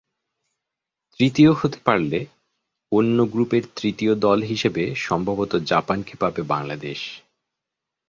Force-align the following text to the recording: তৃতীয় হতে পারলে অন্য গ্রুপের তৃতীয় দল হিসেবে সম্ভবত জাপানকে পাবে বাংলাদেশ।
তৃতীয় 1.19 1.51
হতে 1.53 1.79
পারলে 1.85 2.19
অন্য 2.91 3.17
গ্রুপের 3.25 3.63
তৃতীয় 3.75 4.13
দল 4.17 4.39
হিসেবে 4.43 4.83
সম্ভবত 5.01 5.51
জাপানকে 5.71 6.13
পাবে 6.15 6.41
বাংলাদেশ। 6.45 6.99